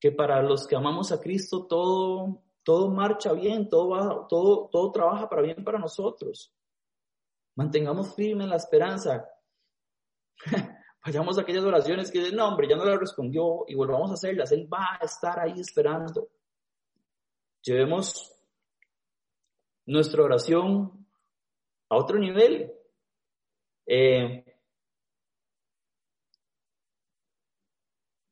[0.00, 5.28] Que para los que amamos a Cristo todo, todo marcha bien, todo, todo, todo trabaja
[5.28, 6.52] para bien para nosotros.
[7.54, 9.28] Mantengamos firme la esperanza.
[11.04, 14.14] Vayamos a aquellas oraciones que dicen, no, hombre, ya no le respondió y volvamos a
[14.14, 14.52] hacerlas.
[14.52, 16.28] Él va a estar ahí esperando.
[17.62, 18.32] Llevemos
[19.86, 21.01] nuestra oración
[21.92, 22.72] a otro nivel.
[23.86, 24.44] Eh,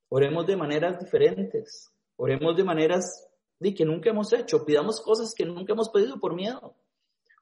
[0.09, 1.93] oremos de maneras diferentes.
[2.17, 4.65] Oremos de maneras de que nunca hemos hecho.
[4.65, 6.75] Pidamos cosas que nunca hemos pedido por miedo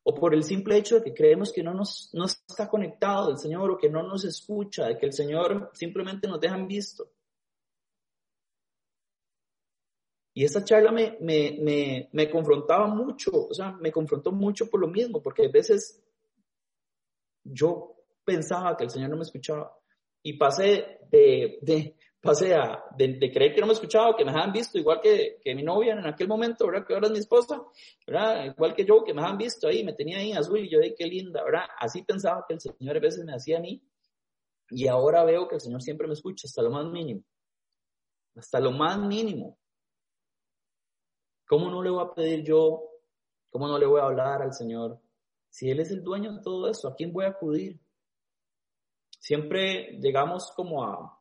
[0.02, 3.38] o por el simple hecho de que creemos que no nos no está conectado el
[3.38, 7.12] Señor o que no nos escucha, de que el Señor simplemente nos deja en visto.
[10.34, 14.80] Y esa charla me, me, me, me, confrontaba mucho, o sea, me confrontó mucho por
[14.80, 16.00] lo mismo, porque a veces
[17.52, 19.72] yo pensaba que el Señor no me escuchaba
[20.22, 24.52] y pasé de, de, pasé a, de, creer que no me escuchaba, que me habían
[24.52, 26.86] visto, igual que, que mi novia en aquel momento, ¿verdad?
[26.86, 27.62] Que ahora es mi esposa,
[28.06, 28.46] ¿verdad?
[28.46, 30.94] Igual que yo, que me habían visto ahí, me tenía ahí azul y yo, dije,
[30.98, 31.66] qué linda, ¿verdad?
[31.78, 33.82] Así pensaba que el Señor a veces me hacía a mí
[34.70, 37.22] y ahora veo que el Señor siempre me escucha hasta lo más mínimo,
[38.36, 39.58] hasta lo más mínimo.
[41.46, 42.82] ¿Cómo no le voy a pedir yo?
[43.48, 45.00] ¿Cómo no le voy a hablar al Señor?
[45.48, 47.80] Si Él es el dueño de todo eso, ¿a quién voy a acudir?
[49.18, 51.20] Siempre llegamos como a,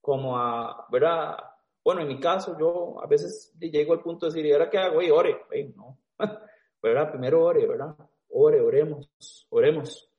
[0.00, 1.36] como a, ¿verdad?
[1.84, 4.78] Bueno, en mi caso, yo a veces llego al punto de decir, ¿y ahora qué
[4.78, 5.02] hago?
[5.02, 5.36] Y ore,
[5.74, 5.98] no,
[6.82, 7.10] ¿verdad?
[7.10, 7.96] Primero ore, ¿verdad?
[8.28, 9.08] Ore, oremos,
[9.50, 10.10] oremos.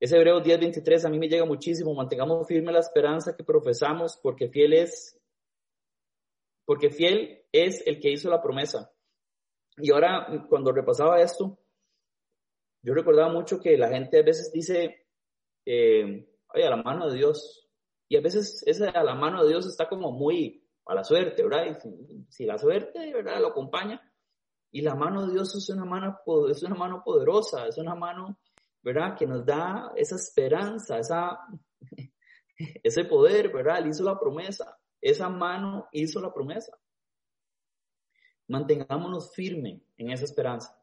[0.00, 1.94] Ese Hebreos 10:23 a mí me llega muchísimo.
[1.94, 5.20] Mantengamos firme la esperanza que profesamos, porque fiel es,
[6.64, 8.90] porque fiel es el que hizo la promesa.
[9.76, 11.58] Y ahora, cuando repasaba esto,
[12.82, 15.06] yo recordaba mucho que la gente a veces dice,
[15.66, 17.68] eh, a la mano de Dios,
[18.08, 21.78] y a veces esa la mano de Dios está como muy a la suerte, ¿verdad?
[21.84, 23.40] Y si, la suerte, ¿verdad?
[23.40, 24.02] Lo acompaña.
[24.72, 26.18] Y la mano de Dios es una mano,
[26.50, 28.38] es una mano poderosa, es una mano,
[28.82, 29.16] ¿verdad?
[29.16, 31.38] Que nos da esa esperanza, esa,
[32.82, 33.78] ese poder, ¿verdad?
[33.78, 34.76] Él hizo la promesa.
[35.00, 36.76] Esa mano hizo la promesa.
[38.50, 40.76] Mantengámonos firmes en esa esperanza.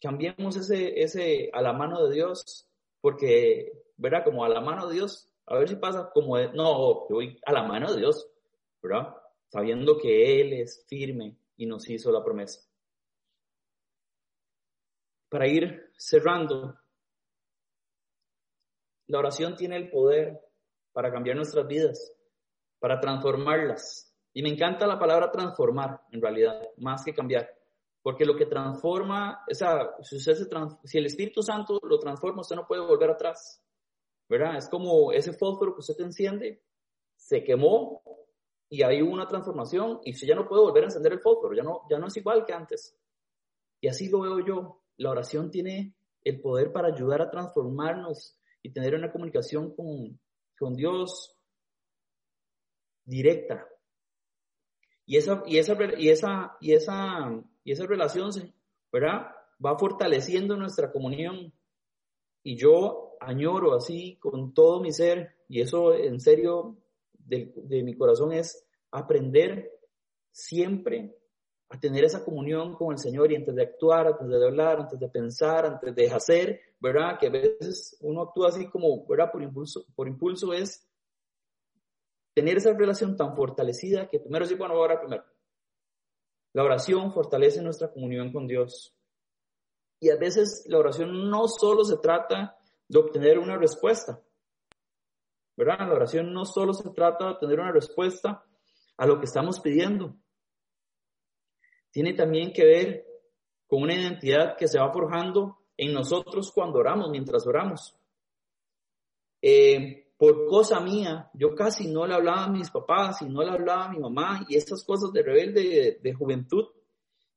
[0.00, 2.68] Cambiemos ese, ese a la mano de Dios,
[3.00, 4.24] porque, ¿verdad?
[4.24, 7.40] Como a la mano de Dios a ver si pasa como, de, no, yo voy
[7.46, 8.28] a la mano de Dios,
[8.82, 9.14] ¿verdad?
[9.48, 12.60] Sabiendo que Él es firme y nos hizo la promesa.
[15.28, 16.76] Para ir cerrando,
[19.06, 20.40] la oración tiene el poder
[20.92, 22.12] para cambiar nuestras vidas,
[22.80, 24.05] para transformarlas.
[24.36, 27.48] Y me encanta la palabra transformar, en realidad, más que cambiar.
[28.02, 30.34] Porque lo que transforma, o si, se
[30.84, 33.62] si el Espíritu Santo lo transforma, usted no puede volver atrás.
[34.28, 34.56] ¿verdad?
[34.56, 36.62] Es como ese fósforo que usted enciende,
[37.16, 38.02] se quemó
[38.68, 41.62] y hay una transformación y usted ya no puede volver a encender el fósforo, ya
[41.62, 42.94] no, ya no es igual que antes.
[43.80, 44.82] Y así lo veo yo.
[44.98, 45.94] La oración tiene
[46.24, 50.20] el poder para ayudar a transformarnos y tener una comunicación con,
[50.58, 51.38] con Dios
[53.04, 53.66] directa.
[55.06, 58.30] Y esa, y esa, y esa, y esa, y esa relación,
[58.92, 59.28] ¿verdad?
[59.64, 61.52] Va fortaleciendo nuestra comunión.
[62.42, 66.76] Y yo añoro así con todo mi ser, y eso en serio
[67.12, 69.72] de, mi corazón es aprender
[70.32, 71.16] siempre
[71.68, 74.98] a tener esa comunión con el Señor y antes de actuar, antes de hablar, antes
[74.98, 77.18] de pensar, antes de hacer, ¿verdad?
[77.18, 79.32] Que a veces uno actúa así como, ¿verdad?
[79.32, 80.85] Por impulso, por impulso es
[82.36, 85.24] tener esa relación tan fortalecida que primero sí, bueno, ahora primero.
[86.52, 88.94] La oración fortalece nuestra comunión con Dios.
[90.00, 94.22] Y a veces la oración no solo se trata de obtener una respuesta.
[95.56, 95.88] ¿Verdad?
[95.88, 98.44] La oración no solo se trata de obtener una respuesta
[98.98, 100.14] a lo que estamos pidiendo.
[101.90, 103.06] Tiene también que ver
[103.66, 107.98] con una identidad que se va forjando en nosotros cuando oramos, mientras oramos.
[109.40, 113.50] Eh, por cosa mía, yo casi no le hablaba a mis papás y no le
[113.50, 116.64] hablaba a mi mamá y estas cosas de rebelde de juventud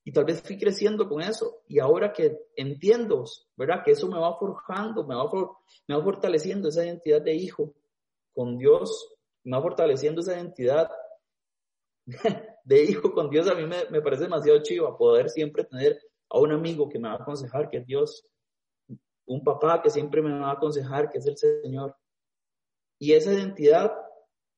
[0.04, 1.62] y tal vez fui creciendo con eso.
[1.68, 3.84] Y ahora que entiendo, ¿verdad?
[3.84, 7.76] Que eso me va forjando, me va, va fortaleciendo esa identidad de hijo
[8.34, 9.14] con Dios,
[9.44, 10.90] me va fortaleciendo esa identidad
[12.64, 13.48] de hijo con Dios.
[13.50, 17.10] A mí me, me parece demasiado chiva poder siempre tener a un amigo que me
[17.10, 18.26] va a aconsejar que es Dios,
[19.26, 21.96] un papá que siempre me va a aconsejar que es el Señor.
[23.00, 23.92] Y esa identidad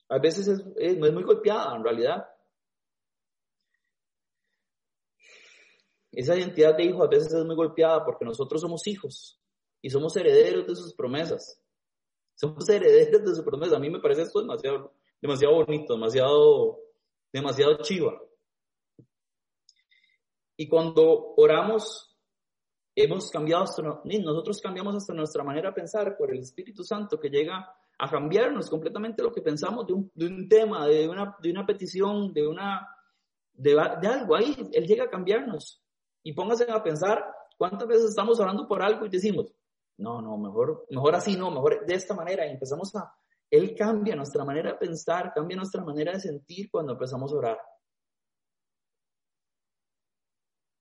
[0.09, 2.27] a veces es, es, es muy golpeada en realidad.
[6.11, 9.39] Esa identidad de hijo a veces es muy golpeada porque nosotros somos hijos
[9.81, 11.61] y somos herederos de sus promesas.
[12.35, 13.77] Somos herederos de sus promesas.
[13.77, 16.79] A mí me parece esto demasiado, demasiado bonito, demasiado,
[17.31, 18.19] demasiado chiva.
[20.57, 22.17] Y cuando oramos,
[22.95, 23.65] hemos cambiado,
[24.03, 28.67] nosotros cambiamos hasta nuestra manera de pensar por el Espíritu Santo que llega a cambiarnos
[28.67, 32.47] completamente lo que pensamos de un, de un tema, de una, de una petición, de,
[32.47, 32.87] una,
[33.53, 34.55] de, de algo ahí.
[34.73, 35.83] Él llega a cambiarnos.
[36.23, 37.23] Y pónganse a pensar
[37.59, 39.53] cuántas veces estamos orando por algo y decimos,
[39.97, 42.47] no, no, mejor, mejor así, no, mejor de esta manera.
[42.47, 43.13] Y empezamos a,
[43.51, 47.59] Él cambia nuestra manera de pensar, cambia nuestra manera de sentir cuando empezamos a orar.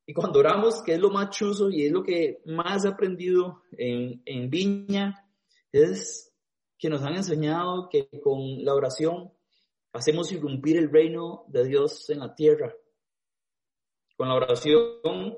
[0.06, 3.62] Y cuando oramos, que es lo más chuzo y es lo que más he aprendido
[3.72, 5.22] en, en Viña,
[5.70, 6.29] es
[6.80, 9.30] que nos han enseñado que con la oración
[9.92, 12.74] hacemos irrumpir el reino de Dios en la tierra.
[14.16, 15.36] Con la oración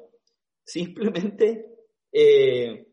[0.65, 1.67] simplemente,
[2.13, 2.87] eh,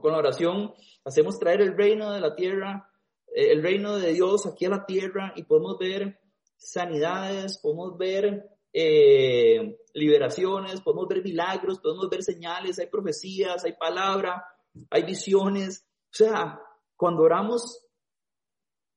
[0.00, 2.88] con la oración hacemos traer el reino de la tierra,
[3.34, 6.20] eh, el reino de Dios aquí a la tierra y podemos ver
[6.56, 14.44] sanidades, podemos ver eh, liberaciones, podemos ver milagros, podemos ver señales, hay profecías, hay palabra,
[14.88, 15.84] hay visiones.
[16.12, 16.60] O sea,
[17.02, 17.84] cuando oramos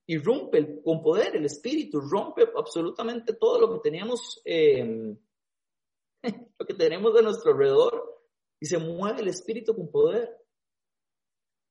[0.06, 5.18] irrumpe con poder el Espíritu, rompe absolutamente todo lo que teníamos eh,
[6.60, 8.22] lo que tenemos de nuestro alrededor
[8.60, 10.38] y se mueve el Espíritu con poder.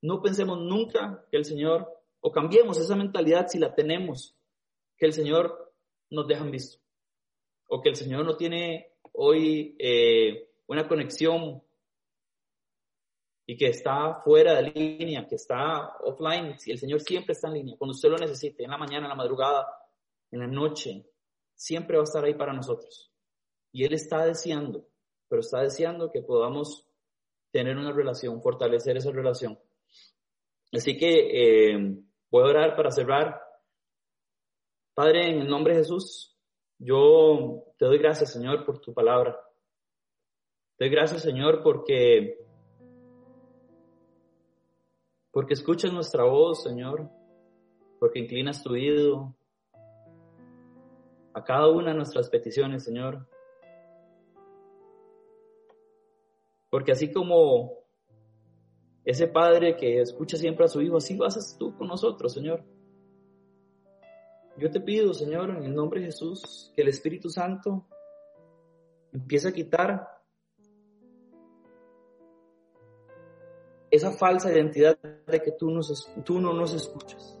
[0.01, 1.87] No pensemos nunca que el Señor,
[2.19, 4.35] o cambiemos esa mentalidad si la tenemos,
[4.97, 5.73] que el Señor
[6.09, 6.83] nos deja visto,
[7.69, 11.63] o que el Señor no tiene hoy eh, una conexión
[13.45, 17.75] y que está fuera de línea, que está offline, el Señor siempre está en línea,
[17.77, 19.67] cuando usted lo necesite, en la mañana, en la madrugada,
[20.31, 21.05] en la noche,
[21.53, 23.11] siempre va a estar ahí para nosotros.
[23.71, 24.87] Y Él está deseando,
[25.27, 26.87] pero está deseando que podamos
[27.51, 29.59] tener una relación, fortalecer esa relación.
[30.73, 31.97] Así que eh,
[32.29, 33.41] voy a orar para cerrar.
[34.93, 36.37] Padre, en el nombre de Jesús,
[36.77, 39.39] yo te doy gracias, Señor, por tu palabra.
[40.77, 42.44] Te doy gracias, Señor, porque
[45.35, 47.09] porque escuchas nuestra voz, Señor,
[47.99, 49.35] porque inclinas tu oído
[51.33, 53.27] a cada una de nuestras peticiones, Señor.
[56.69, 57.83] Porque así como
[59.03, 62.63] ese padre que escucha siempre a su hijo, así vas tú con nosotros, Señor.
[64.57, 67.85] Yo te pido, Señor, en el nombre de Jesús, que el Espíritu Santo
[69.11, 70.14] empiece a quitar
[73.95, 77.39] esa falsa identidad de que tú, nos, tú no nos escuchas.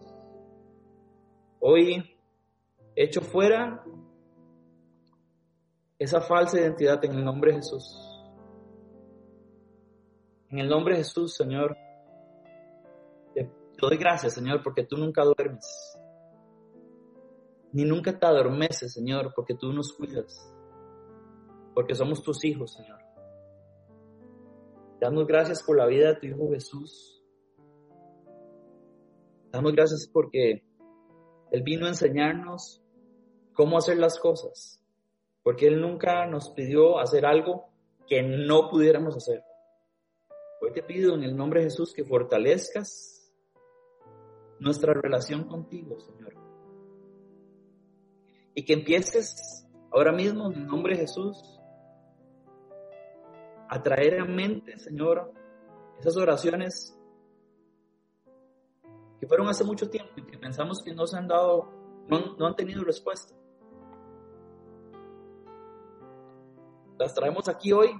[1.59, 2.17] Hoy,
[2.95, 3.83] echo fuera
[5.99, 8.01] esa falsa identidad en el nombre de Jesús.
[10.49, 11.75] En el nombre de Jesús, Señor,
[13.33, 13.49] te
[13.81, 15.97] doy gracias, Señor, porque tú nunca duermes.
[17.73, 20.53] Ni nunca te adormeces, Señor, porque tú nos cuidas.
[21.73, 23.04] Porque somos tus hijos, Señor.
[24.99, 27.23] Damos gracias por la vida de tu Hijo Jesús.
[29.51, 30.63] Damos gracias porque
[31.51, 32.81] Él vino a enseñarnos
[33.53, 34.81] cómo hacer las cosas.
[35.43, 37.65] Porque Él nunca nos pidió hacer algo
[38.07, 39.43] que no pudiéramos hacer.
[40.61, 43.31] Hoy te pido en el nombre de Jesús que fortalezcas
[44.59, 46.33] nuestra relación contigo, Señor.
[48.53, 51.54] Y que empieces ahora mismo en el nombre de Jesús
[53.75, 55.33] a traer a mente, Señor,
[55.99, 56.97] esas oraciones
[59.19, 61.69] que fueron hace mucho tiempo y que pensamos que no se han dado,
[62.07, 63.35] no, no han tenido respuesta.
[66.97, 67.91] Las traemos aquí hoy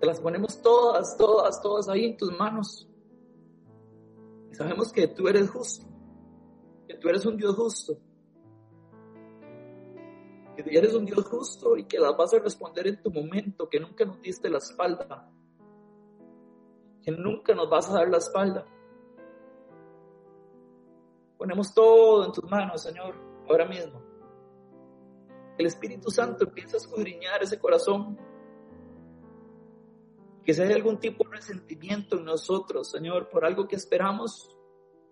[0.00, 2.88] te las ponemos todas, todas, todas ahí en tus manos.
[4.50, 5.86] Y sabemos que tú eres justo,
[6.88, 7.98] que tú eres un Dios justo,
[10.64, 13.78] que eres un Dios justo y que las vas a responder en tu momento, que
[13.78, 15.30] nunca nos diste la espalda,
[17.02, 18.66] que nunca nos vas a dar la espalda.
[21.36, 23.14] Ponemos todo en tus manos, Señor,
[23.48, 24.02] ahora mismo.
[25.56, 28.18] El Espíritu Santo empieza a escudriñar ese corazón
[30.44, 34.56] que si hay algún tipo de resentimiento en nosotros, Señor, por algo que esperamos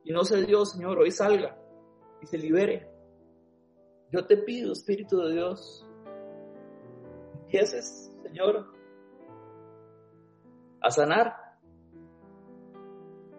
[0.03, 1.61] y no se dio, Señor, hoy salga
[2.23, 2.96] y se libere.
[4.13, 5.85] Yo te pido, Espíritu de Dios,
[7.43, 8.73] empieces, Señor,
[10.81, 11.35] a sanar.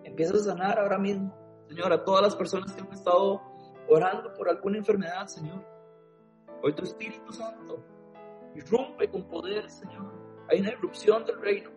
[0.03, 1.33] Empiezas a sanar ahora mismo,
[1.67, 3.41] Señor, a todas las personas que han estado
[3.87, 5.63] orando por alguna enfermedad, Señor.
[6.61, 7.83] Hoy tu Espíritu Santo
[8.55, 10.11] irrumpe con poder, Señor.
[10.49, 11.69] Hay una erupción del reino.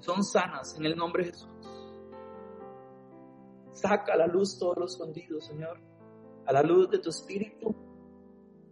[0.00, 1.48] Son sanas en el nombre de Jesús.
[3.72, 5.85] Saca a la luz todo lo escondido, Señor.
[6.46, 7.74] A la luz de tu Espíritu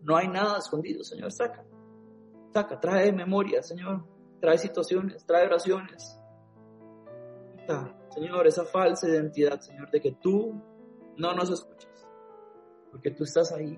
[0.02, 1.32] no hay nada escondido, Señor.
[1.32, 1.64] Saca.
[2.52, 4.04] Saca, trae memoria, Señor.
[4.40, 6.20] Trae situaciones, trae oraciones.
[8.10, 10.54] Señor, esa falsa identidad, Señor, de que tú
[11.16, 12.06] no nos escuchas.
[12.90, 13.76] Porque tú estás ahí.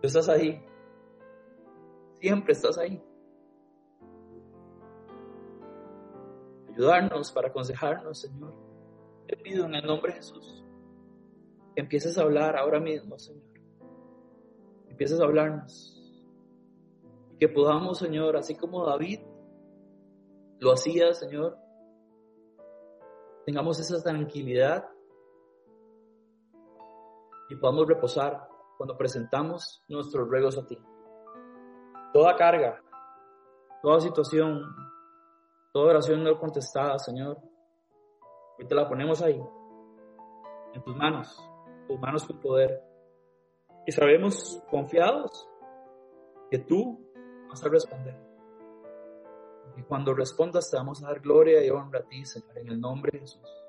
[0.00, 0.64] Tú estás ahí.
[2.20, 3.02] Siempre estás ahí.
[6.68, 8.54] Ayudarnos para aconsejarnos, Señor.
[9.26, 10.62] Te pido en el nombre de Jesús
[11.76, 13.42] empieces a hablar ahora mismo, Señor.
[14.88, 15.98] empieces a hablarnos.
[17.38, 19.20] Que podamos, Señor, así como David
[20.60, 21.58] lo hacía, Señor,
[23.44, 24.88] tengamos esa tranquilidad
[27.50, 30.78] y podamos reposar cuando presentamos nuestros ruegos a ti.
[32.12, 32.80] Toda carga,
[33.82, 34.62] toda situación,
[35.72, 37.38] toda oración no contestada, Señor,
[38.58, 39.42] y te la ponemos ahí,
[40.74, 41.51] en tus manos,
[41.92, 42.82] tus manos con poder.
[43.86, 45.46] Y sabemos confiados
[46.50, 46.98] que tú
[47.48, 48.16] vas a responder.
[49.76, 52.80] Y cuando respondas te vamos a dar gloria y honra a ti, Señor, en el
[52.80, 53.64] nombre de Jesús.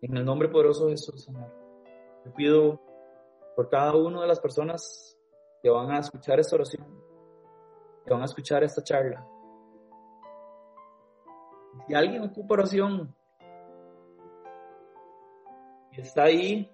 [0.00, 1.50] En el nombre poderoso de Jesús, Señor.
[2.24, 2.80] Te pido
[3.54, 5.16] por cada una de las personas
[5.62, 6.86] que van a escuchar esta oración,
[8.04, 9.24] que van a escuchar esta charla.
[11.86, 13.14] Si alguien ocupa oración
[16.00, 16.70] está ahí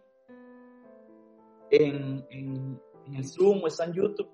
[1.70, 2.80] en, en,
[3.14, 4.30] el Zoom o está en YouTube,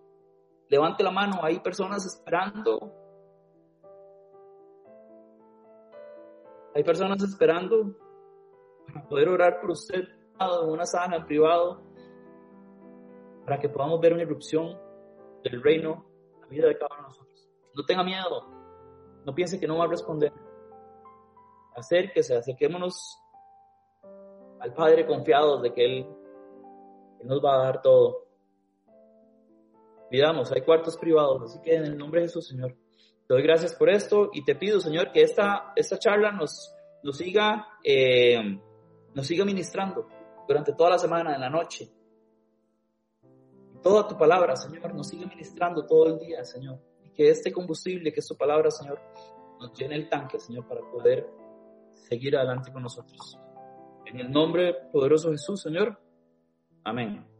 [0.69, 2.93] Levante la mano, hay personas esperando.
[6.75, 7.95] Hay personas esperando
[8.87, 10.01] para poder orar por usted
[10.41, 11.81] en una sala en privado,
[13.45, 14.77] para que podamos ver una irrupción
[15.45, 16.05] del reino
[16.35, 17.49] en la vida de cada uno de nosotros.
[17.77, 18.49] No tenga miedo,
[19.25, 20.33] no piense que no va a responder.
[21.77, 23.24] Acérquese, acerquémonos
[24.65, 26.07] al Padre confiados de que Él,
[27.23, 28.25] nos va a dar todo
[30.11, 32.77] pidamos, hay cuartos privados, así que en el nombre de Jesús, Señor,
[33.27, 37.17] te doy gracias por esto y te pido, Señor, que esta, esta charla nos, nos,
[37.17, 38.61] siga, eh,
[39.13, 40.07] nos siga ministrando
[40.47, 41.91] durante toda la semana, en la noche.
[43.83, 46.79] Toda tu palabra, Señor, nos sigue ministrando todo el día, Señor.
[47.03, 49.01] Y que este combustible, que es tu palabra, Señor,
[49.59, 51.27] nos llene el tanque, Señor, para poder
[51.91, 53.37] seguir adelante con nosotros.
[54.07, 55.99] En el nombre poderoso de Jesús, Señor.
[56.85, 57.34] Amén.